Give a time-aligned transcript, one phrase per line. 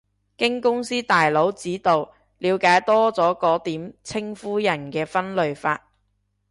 [0.35, 5.89] 經公司大佬指導，了解多咗個點稱呼人嘅分類法